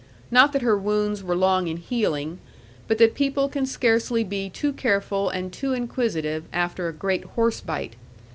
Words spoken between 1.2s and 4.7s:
were long in healing, but that people can scarcely be